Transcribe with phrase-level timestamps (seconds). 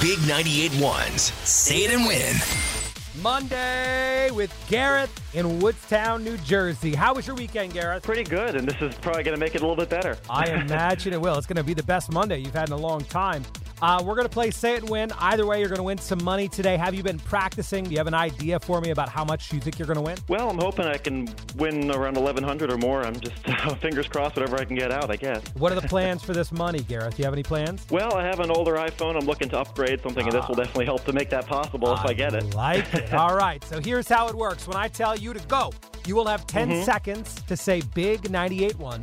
[0.00, 2.34] Big 98.1's Say It and Win.
[3.22, 6.94] Monday with Gareth in Woodstown, New Jersey.
[6.94, 8.02] How was your weekend, Gareth?
[8.02, 10.16] Pretty good, and this is probably going to make it a little bit better.
[10.28, 11.36] I imagine it will.
[11.36, 13.44] It's going to be the best Monday you've had in a long time.
[13.82, 15.10] Uh, we're going to play Say It and Win.
[15.18, 16.76] Either way, you're going to win some money today.
[16.76, 17.82] Have you been practicing?
[17.82, 20.02] Do you have an idea for me about how much you think you're going to
[20.02, 20.16] win?
[20.28, 23.02] Well, I'm hoping I can win around 1,100 or more.
[23.02, 23.34] I'm just
[23.80, 25.42] fingers crossed, whatever I can get out, I guess.
[25.54, 27.16] What are the plans for this money, Gareth?
[27.16, 27.84] Do you have any plans?
[27.90, 29.16] Well, I have an older iPhone.
[29.16, 30.62] I'm looking to upgrade something, and this will ah.
[30.62, 32.54] definitely help to make that possible I if I get it.
[32.54, 33.12] like it.
[33.12, 33.64] All right.
[33.64, 34.68] So here's how it works.
[34.68, 35.72] When I tell you to go,
[36.06, 36.82] you will have 10 mm-hmm.
[36.84, 39.02] seconds to say Big 981."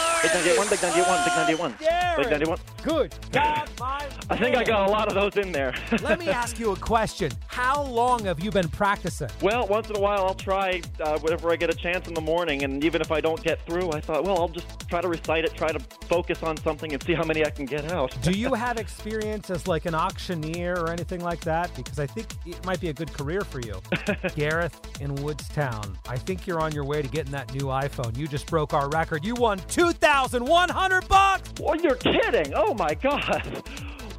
[0.21, 1.75] Big down, get one, big down, get one, big down, get one.
[2.17, 2.59] Big down, get one.
[2.83, 3.15] Good.
[3.31, 5.73] God, my I think I got a lot of those in there.
[6.03, 7.31] Let me ask you a question.
[7.47, 9.29] How long have you been practicing?
[9.41, 12.21] Well, once in a while I'll try uh, whenever I get a chance in the
[12.21, 15.07] morning, and even if I don't get through, I thought, well, I'll just try to
[15.07, 18.15] recite it, try to focus on something, and see how many I can get out.
[18.21, 21.75] Do you have experience as like an auctioneer or anything like that?
[21.75, 23.81] Because I think it might be a good career for you.
[24.35, 28.15] Gareth in Woodstown, I think you're on your way to getting that new iPhone.
[28.15, 29.25] You just broke our record.
[29.25, 30.10] You won 2,000.
[30.11, 31.53] 2,100 bucks.
[31.61, 32.53] Oh, you're kidding!
[32.53, 33.63] Oh my God!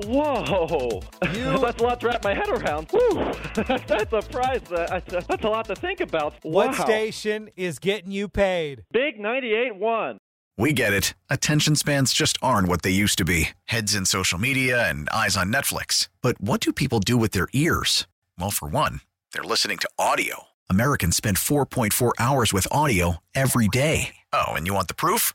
[0.06, 1.00] Whoa!
[1.34, 2.90] You- that's a lot to wrap my head around.
[2.90, 3.32] Whew.
[3.86, 4.62] that's a prize.
[4.72, 6.34] Uh, that's, that's a lot to think about.
[6.42, 8.84] What station is getting you paid?
[8.90, 10.16] Big 98.1.
[10.56, 11.12] We get it.
[11.28, 15.36] Attention spans just aren't what they used to be heads in social media and eyes
[15.36, 16.08] on Netflix.
[16.22, 18.06] But what do people do with their ears?
[18.38, 19.00] Well, for one,
[19.32, 20.44] they're listening to audio.
[20.70, 24.16] Americans spend 4.4 hours with audio every day.
[24.32, 25.34] Oh, and you want the proof?